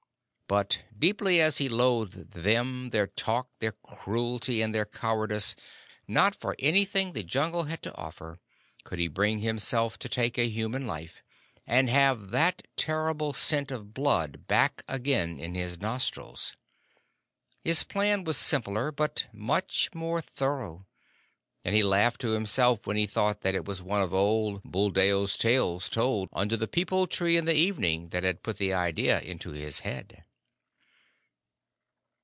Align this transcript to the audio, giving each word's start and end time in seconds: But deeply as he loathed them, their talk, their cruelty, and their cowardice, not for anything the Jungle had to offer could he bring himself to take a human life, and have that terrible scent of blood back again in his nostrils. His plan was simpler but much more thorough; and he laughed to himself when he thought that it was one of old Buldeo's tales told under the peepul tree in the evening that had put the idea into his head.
But 0.47 0.83
deeply 0.99 1.39
as 1.39 1.59
he 1.59 1.69
loathed 1.69 2.31
them, 2.33 2.89
their 2.89 3.07
talk, 3.07 3.47
their 3.59 3.71
cruelty, 3.71 4.61
and 4.61 4.75
their 4.75 4.83
cowardice, 4.85 5.55
not 6.09 6.35
for 6.35 6.57
anything 6.59 7.13
the 7.13 7.23
Jungle 7.23 7.63
had 7.63 7.81
to 7.83 7.95
offer 7.95 8.37
could 8.83 8.99
he 8.99 9.07
bring 9.07 9.39
himself 9.39 9.97
to 9.99 10.09
take 10.09 10.37
a 10.37 10.49
human 10.49 10.85
life, 10.85 11.23
and 11.65 11.89
have 11.89 12.31
that 12.31 12.67
terrible 12.75 13.31
scent 13.31 13.71
of 13.71 13.93
blood 13.93 14.45
back 14.47 14.83
again 14.89 15.39
in 15.39 15.55
his 15.55 15.79
nostrils. 15.79 16.57
His 17.63 17.85
plan 17.85 18.25
was 18.25 18.35
simpler 18.35 18.91
but 18.91 19.27
much 19.31 19.89
more 19.95 20.19
thorough; 20.19 20.85
and 21.63 21.73
he 21.73 21.81
laughed 21.81 22.19
to 22.19 22.31
himself 22.31 22.85
when 22.85 22.97
he 22.97 23.07
thought 23.07 23.39
that 23.39 23.55
it 23.55 23.63
was 23.63 23.81
one 23.81 24.01
of 24.01 24.13
old 24.13 24.61
Buldeo's 24.65 25.37
tales 25.37 25.87
told 25.87 26.27
under 26.33 26.57
the 26.57 26.67
peepul 26.67 27.07
tree 27.07 27.37
in 27.37 27.45
the 27.45 27.55
evening 27.55 28.09
that 28.09 28.25
had 28.25 28.43
put 28.43 28.57
the 28.57 28.73
idea 28.73 29.21
into 29.21 29.51
his 29.51 29.79
head. 29.79 30.25